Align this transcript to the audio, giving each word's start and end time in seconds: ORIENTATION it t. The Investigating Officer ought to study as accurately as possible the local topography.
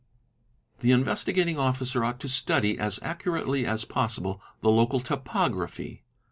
ORIENTATION 0.01 0.71
it 0.71 0.81
t. 0.81 0.87
The 0.87 0.93
Investigating 0.95 1.57
Officer 1.59 2.03
ought 2.03 2.19
to 2.21 2.27
study 2.27 2.79
as 2.79 2.97
accurately 3.03 3.67
as 3.67 3.85
possible 3.85 4.41
the 4.61 4.71
local 4.71 4.99
topography. 4.99 6.01